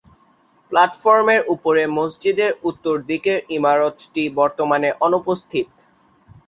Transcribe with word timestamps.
প্লাটফর্মের 0.71 1.41
উপরে 1.53 1.83
মসজিদের 1.97 2.51
উত্তরদিকের 2.69 3.37
ইমারতটি 3.57 4.23
বর্তমানে 4.39 4.89
অনুপস্থিত। 5.05 5.67